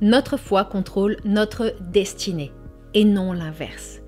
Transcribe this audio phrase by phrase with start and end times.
[0.00, 2.52] notre foi contrôle notre destinée
[2.94, 4.00] et non l'inverse.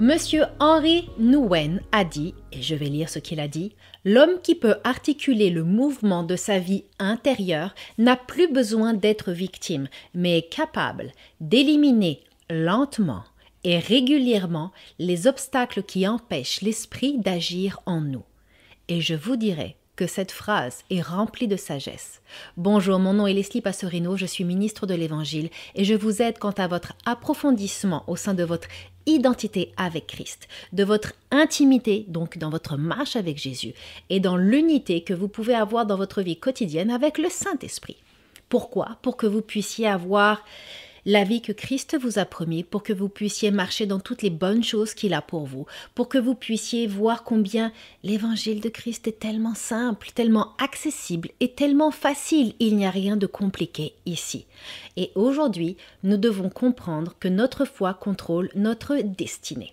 [0.00, 3.74] Monsieur Henri Nouwen a dit, et je vais lire ce qu'il a dit,
[4.04, 9.88] L'homme qui peut articuler le mouvement de sa vie intérieure n'a plus besoin d'être victime,
[10.12, 12.20] mais est capable d'éliminer
[12.50, 13.24] lentement
[13.64, 18.24] et régulièrement les obstacles qui empêchent l'esprit d'agir en nous.
[18.88, 22.20] Et je vous dirai que cette phrase est remplie de sagesse.
[22.56, 26.38] Bonjour, mon nom est Leslie Passorino, je suis ministre de l'Évangile et je vous aide
[26.38, 28.68] quant à votre approfondissement au sein de votre
[29.06, 33.74] identité avec Christ, de votre intimité, donc dans votre marche avec Jésus,
[34.10, 37.96] et dans l'unité que vous pouvez avoir dans votre vie quotidienne avec le Saint-Esprit.
[38.48, 38.98] Pourquoi?
[39.02, 40.44] Pour que vous puissiez avoir
[41.06, 44.30] la vie que Christ vous a promis pour que vous puissiez marcher dans toutes les
[44.30, 49.06] bonnes choses qu'il a pour vous, pour que vous puissiez voir combien l'évangile de Christ
[49.08, 54.46] est tellement simple, tellement accessible et tellement facile, il n'y a rien de compliqué ici.
[54.96, 59.72] Et aujourd'hui, nous devons comprendre que notre foi contrôle notre destinée.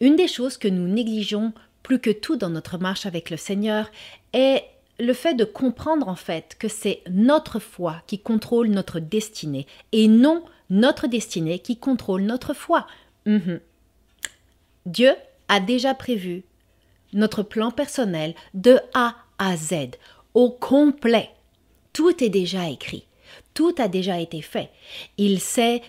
[0.00, 3.90] Une des choses que nous négligeons plus que tout dans notre marche avec le Seigneur
[4.32, 4.64] est
[4.98, 10.08] le fait de comprendre en fait que c'est notre foi qui contrôle notre destinée et
[10.08, 12.86] non notre destinée qui contrôle notre foi.
[13.26, 13.60] Mhm.
[14.86, 15.12] Dieu
[15.48, 16.44] a déjà prévu
[17.12, 19.96] notre plan personnel de A à Z,
[20.34, 21.30] au complet.
[21.92, 23.04] Tout est déjà écrit,
[23.54, 24.70] tout a déjà été fait.
[25.16, 25.82] Il sait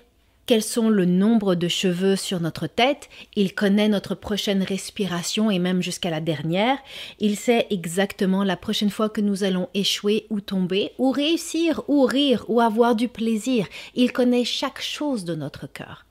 [0.50, 5.60] quels sont le nombre de cheveux sur notre tête, il connaît notre prochaine respiration et
[5.60, 6.80] même jusqu'à la dernière,
[7.20, 12.04] il sait exactement la prochaine fois que nous allons échouer ou tomber, ou réussir ou
[12.04, 16.08] rire ou avoir du plaisir, il connaît chaque chose de notre cœur.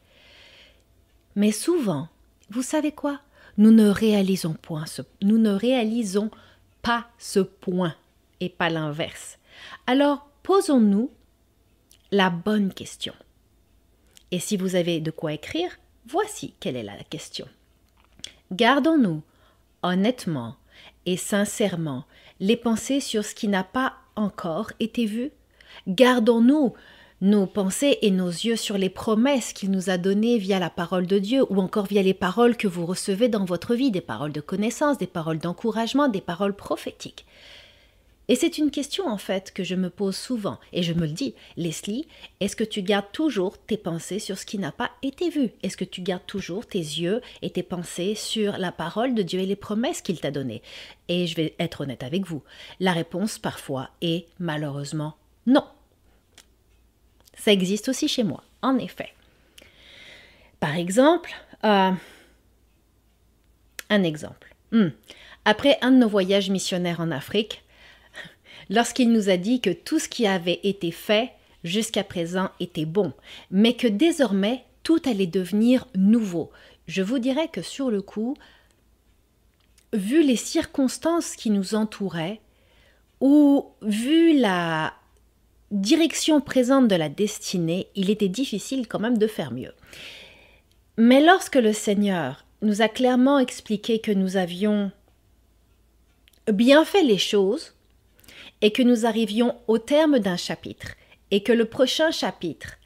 [1.34, 2.06] Mais souvent,
[2.48, 3.19] vous savez quoi?
[3.56, 4.84] Nous ne réalisons point
[5.20, 6.31] nous ne réalisons
[6.83, 7.97] pas ce point
[8.39, 9.39] et pas l'inverse.
[9.89, 11.11] Alors, posons-nous
[12.12, 13.14] la bonne question.
[14.31, 15.71] Et si vous avez de quoi écrire,
[16.07, 17.47] voici quelle est la question.
[18.53, 19.23] Gardons-nous
[19.83, 20.56] honnêtement
[21.06, 22.05] et sincèrement
[22.41, 25.31] les pensées sur ce qui n'a pas encore été vu
[25.87, 26.75] Gardons-nous
[27.21, 31.06] nos pensées et nos yeux sur les promesses qu'il nous a données via la parole
[31.06, 34.33] de Dieu ou encore via les paroles que vous recevez dans votre vie, des paroles
[34.33, 37.27] de connaissance, des paroles d'encouragement, des paroles prophétiques.
[38.28, 41.12] Et c'est une question en fait que je me pose souvent, et je me le
[41.12, 42.06] dis, Leslie,
[42.41, 45.50] est-ce que tu gardes toujours tes pensées sur ce qui n'a pas été vu?
[45.62, 49.41] Est-ce que tu gardes toujours tes yeux et tes pensées sur la parole de Dieu
[49.41, 50.62] et les promesses qu'il t'a données?
[51.09, 52.43] Et je vais être honnête avec vous,
[52.81, 55.16] la réponse parfois est malheureusement
[55.47, 55.65] non.
[57.34, 59.15] Ça existe aussi chez moi, en effet.
[60.60, 61.31] Par exemple,
[61.65, 61.93] euh,
[63.89, 64.55] un exemple.
[64.72, 64.89] Hmm.
[65.47, 67.62] Après un de nos voyages missionnaires en Afrique,
[68.71, 71.33] lorsqu'il nous a dit que tout ce qui avait été fait
[71.65, 73.12] jusqu'à présent était bon,
[73.51, 76.51] mais que désormais tout allait devenir nouveau.
[76.87, 78.37] Je vous dirais que sur le coup,
[79.93, 82.41] vu les circonstances qui nous entouraient,
[83.21, 84.95] ou vu la
[85.71, 89.73] direction présente de la destinée, il était difficile quand même de faire mieux.
[90.97, 94.91] Mais lorsque le Seigneur nous a clairement expliqué que nous avions
[96.51, 97.75] bien fait les choses,
[98.60, 100.94] et que nous arrivions au terme d'un chapitre
[101.31, 102.78] et que le prochain chapitre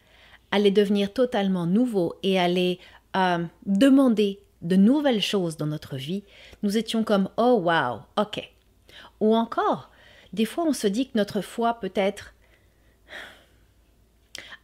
[0.51, 2.79] allait devenir totalement nouveau et allait
[3.17, 6.23] euh, demander de nouvelles choses dans notre vie,
[6.63, 8.49] nous étions comme oh wow, ok.
[9.21, 9.91] Ou encore,
[10.33, 12.35] des fois on se dit que notre foi peut-être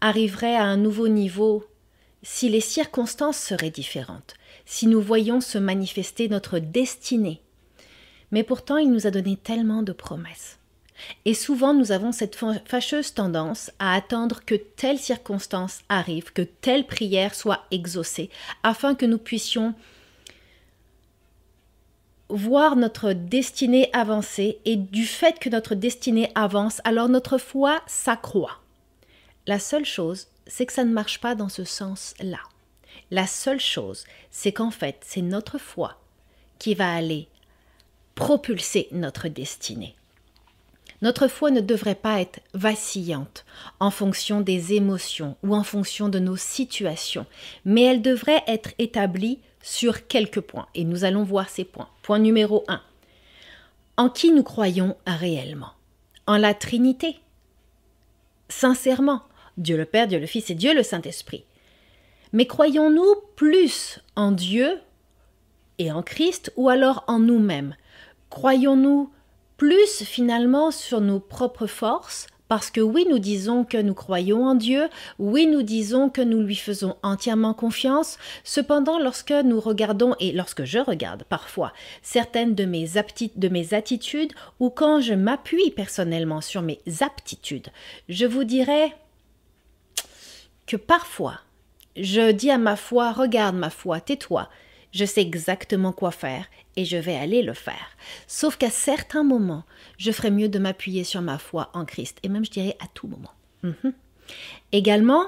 [0.00, 1.64] arriverait à un nouveau niveau
[2.22, 4.34] si les circonstances seraient différentes,
[4.64, 7.42] si nous voyions se manifester notre destinée.
[8.30, 10.57] Mais pourtant il nous a donné tellement de promesses.
[11.24, 16.86] Et souvent, nous avons cette fâcheuse tendance à attendre que telle circonstance arrive, que telle
[16.86, 18.30] prière soit exaucée,
[18.62, 19.74] afin que nous puissions
[22.28, 28.60] voir notre destinée avancer, et du fait que notre destinée avance, alors notre foi s'accroît.
[29.46, 32.40] La seule chose, c'est que ça ne marche pas dans ce sens-là.
[33.10, 35.98] La seule chose, c'est qu'en fait, c'est notre foi
[36.58, 37.28] qui va aller
[38.14, 39.94] propulser notre destinée.
[41.00, 43.44] Notre foi ne devrait pas être vacillante
[43.78, 47.26] en fonction des émotions ou en fonction de nos situations,
[47.64, 50.66] mais elle devrait être établie sur quelques points.
[50.74, 51.88] Et nous allons voir ces points.
[52.02, 52.80] Point numéro 1.
[53.96, 55.72] En qui nous croyons réellement?
[56.26, 57.20] En la Trinité
[58.48, 59.22] Sincèrement,
[59.56, 61.44] Dieu le Père, Dieu le Fils et Dieu le Saint-Esprit.
[62.32, 64.80] Mais croyons-nous plus en Dieu
[65.78, 67.76] et en Christ ou alors en nous-mêmes?
[68.30, 69.10] Croyons-nous
[69.58, 74.54] plus finalement sur nos propres forces, Parce que oui, nous disons que nous croyons en
[74.54, 74.88] Dieu,
[75.18, 80.64] oui, nous disons que nous lui faisons entièrement confiance, cependant lorsque nous regardons, et lorsque
[80.64, 82.86] je regarde parfois certaines de mes,
[83.36, 87.68] de mes attitudes, ou quand je m'appuie personnellement sur mes aptitudes,
[88.08, 88.96] je vous dirais
[90.66, 91.40] que parfois,
[91.96, 94.48] je dis à ma foi, regarde ma foi, tais-toi,
[94.98, 97.96] je sais exactement quoi faire et je vais aller le faire.
[98.26, 99.62] Sauf qu'à certains moments,
[99.96, 102.86] je ferais mieux de m'appuyer sur ma foi en Christ, et même je dirais à
[102.92, 103.30] tout moment.
[103.62, 103.92] Mhm.
[104.72, 105.26] Également,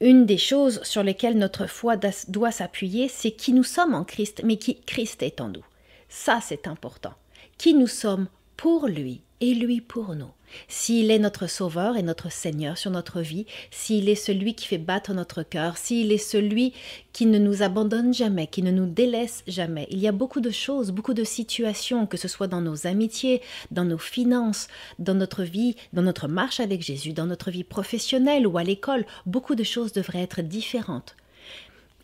[0.00, 1.96] une des choses sur lesquelles notre foi
[2.26, 5.64] doit s'appuyer, c'est qui nous sommes en Christ, mais qui Christ est en nous.
[6.08, 7.14] Ça, c'est important.
[7.58, 8.26] Qui nous sommes
[8.56, 10.30] pour lui et lui pour nous.
[10.66, 14.78] S'il est notre Sauveur et notre Seigneur sur notre vie, s'il est celui qui fait
[14.78, 16.72] battre notre cœur, s'il est celui
[17.12, 19.86] qui ne nous abandonne jamais, qui ne nous délaisse jamais.
[19.90, 23.42] Il y a beaucoup de choses, beaucoup de situations, que ce soit dans nos amitiés,
[23.70, 24.68] dans nos finances,
[24.98, 29.04] dans notre vie, dans notre marche avec Jésus, dans notre vie professionnelle ou à l'école,
[29.26, 31.16] beaucoup de choses devraient être différentes.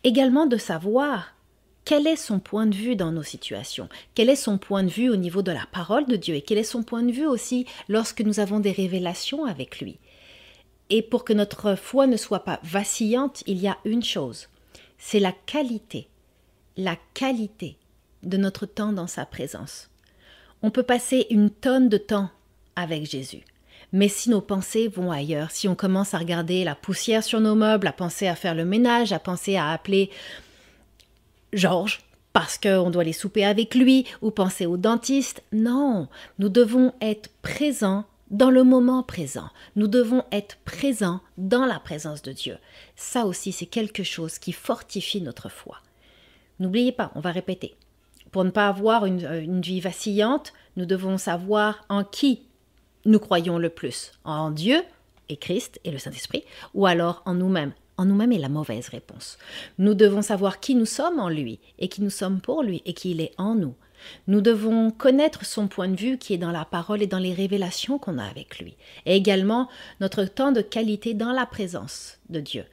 [0.03, 1.34] Également de savoir
[1.85, 3.87] quel est son point de vue dans nos situations?
[4.15, 6.35] Quel est son point de vue au niveau de la parole de Dieu?
[6.35, 9.99] Et quel est son point de vue aussi lorsque nous avons des révélations avec lui?
[10.89, 14.49] Et pour que notre foi ne soit pas vacillante, il y a une chose,
[14.97, 16.07] c'est la qualité,
[16.75, 17.77] la qualité
[18.23, 19.89] de notre temps dans sa présence.
[20.63, 22.29] On peut passer une tonne de temps
[22.75, 23.43] avec Jésus.
[23.93, 27.55] Mais si nos pensées vont ailleurs, si on commence à regarder la poussière sur nos
[27.55, 30.09] meubles, à penser à faire le ménage, à penser à appeler
[31.55, 32.01] Georges,
[32.33, 35.41] parce qu'on doit aller souper avec lui ou penser au dentiste.
[35.53, 39.49] Non, nous devons être présents dans le moment présent.
[39.75, 42.57] Nous devons être présents dans la présence de Dieu.
[42.97, 45.77] Ça aussi, c'est quelque chose qui fortifie notre foi.
[46.59, 47.75] N'oubliez pas, on va répéter.
[48.31, 52.41] Pour ne pas avoir une, euh, vie vacillante, nous devons savoir en qui
[53.05, 54.11] nous croyons le plus.
[54.25, 54.83] En Dieu
[55.29, 56.43] et Christ et le Saint-Esprit,
[56.73, 59.37] ou alors en nous-mêmes en nous-mêmes est la mauvaise réponse.
[59.77, 62.93] Nous devons savoir qui nous sommes en lui et qui nous sommes pour lui et
[62.93, 63.75] qui il est en nous.
[64.27, 67.33] Nous devons connaître son point de vue qui est dans la parole et dans les
[67.33, 68.75] révélations qu'on a avec lui.
[69.05, 69.69] Et également
[69.99, 72.65] notre temps de qualité dans la présence de Dieu.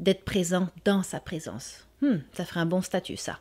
[0.00, 1.86] D'être présent dans sa présence.
[2.00, 3.38] Hmm, ça ferait un bon statut, ça.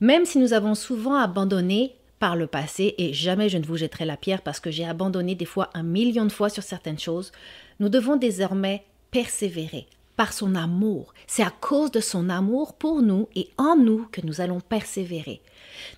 [0.00, 4.04] Même si nous avons souvent abandonné par le passé, et jamais je ne vous jetterai
[4.04, 7.32] la pierre parce que j'ai abandonné des fois un million de fois sur certaines choses,
[7.80, 9.86] nous devons désormais persévérer,
[10.18, 11.14] par son amour.
[11.28, 15.40] C'est à cause de son amour pour nous et en nous que nous allons persévérer.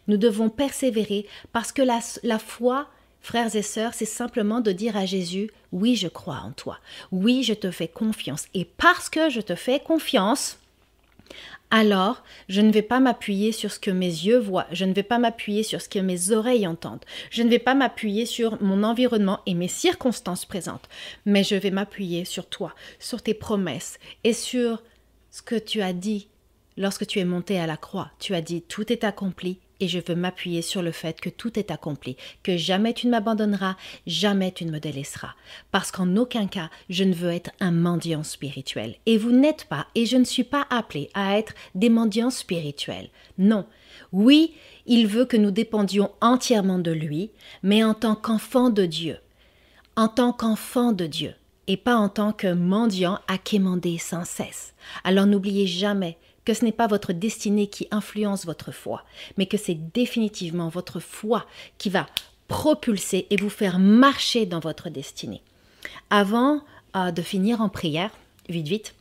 [0.08, 2.86] Nous devons persévérer parce que la, la foi,
[3.22, 6.78] frères et sœurs, c'est simplement de dire à Jésus, oui, je crois en toi,
[7.10, 8.44] oui, je te fais confiance.
[8.52, 10.58] Et parce que je te fais confiance,
[11.70, 15.02] alors je ne vais pas m'appuyer sur ce que mes yeux voient, je ne vais
[15.02, 18.82] pas m'appuyer sur ce que mes oreilles entendent, je ne vais pas m'appuyer sur mon
[18.82, 20.88] environnement et mes circonstances présentes,
[21.26, 24.82] mais je vais m'appuyer sur toi, sur tes promesses et sur
[25.30, 26.28] ce que tu as dit
[26.76, 28.10] lorsque tu es monté à la croix.
[28.18, 31.58] Tu as dit tout est accompli et je veux m'appuyer sur le fait que tout
[31.58, 35.34] est accompli, que jamais tu ne m'abandonneras, jamais tu ne me délaisseras,
[35.70, 38.96] parce qu'en aucun cas je ne veux être un mendiant spirituel.
[39.06, 43.10] Et vous n'êtes pas, et je ne suis pas appelé à être des mendiants spirituels.
[43.38, 43.66] Non.
[44.12, 44.54] Oui,
[44.86, 47.30] il veut que nous dépendions entièrement de lui,
[47.62, 49.18] mais en tant qu'enfant de Dieu.
[49.96, 51.34] En tant qu'enfant de Dieu,
[51.70, 54.74] et pas en tant que mendiant à quémander sans cesse.
[55.04, 59.04] Alors n'oubliez jamais que ce n'est pas votre destinée qui influence votre foi,
[59.36, 61.46] mais que c'est définitivement votre foi
[61.78, 62.06] qui va
[62.48, 65.42] propulser et vous faire marcher dans votre destinée.
[66.10, 66.62] Avant
[66.96, 68.10] euh, de finir en prière,
[68.48, 68.94] vite vite,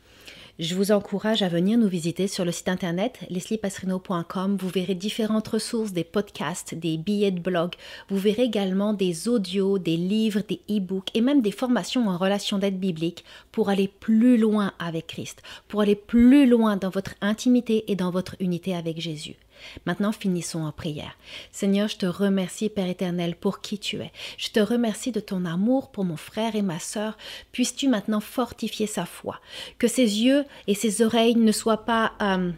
[0.59, 4.57] je vous encourage à venir nous visiter sur le site internet lesliepasserino.com.
[4.59, 7.75] Vous verrez différentes ressources, des podcasts, des billets de blog.
[8.09, 12.57] Vous verrez également des audios, des livres, des e-books et même des formations en relation
[12.57, 13.23] d'aide biblique
[13.53, 18.11] pour aller plus loin avec Christ, pour aller plus loin dans votre intimité et dans
[18.11, 19.37] votre unité avec Jésus.
[19.85, 21.15] Maintenant, finissons en prière.
[21.51, 24.11] Seigneur, je te remercie, Père éternel, pour qui tu es.
[24.37, 27.17] Je te remercie de ton amour pour mon frère et ma sœur.
[27.51, 29.39] Puisses-tu maintenant fortifier sa foi,
[29.77, 32.51] que ses yeux et ses oreilles ne soient pas euh,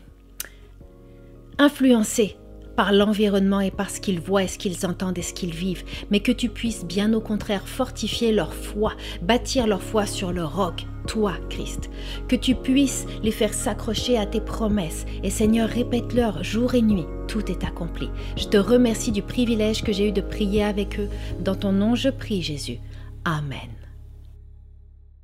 [1.57, 2.37] influencés
[2.75, 5.83] par l'environnement et par ce qu'ils voient et ce qu'ils entendent et ce qu'ils vivent,
[6.09, 10.43] mais que tu puisses bien au contraire fortifier leur foi, bâtir leur foi sur le
[10.43, 11.89] roc, toi, Christ.
[12.27, 15.05] Que tu puisses les faire s'accrocher à tes promesses.
[15.23, 18.09] Et Seigneur, répète-leur jour et nuit, tout est accompli.
[18.37, 21.09] Je te remercie du privilège que j'ai eu de prier avec eux.
[21.39, 22.79] Dans ton nom, je prie, Jésus.
[23.25, 23.80] Amen.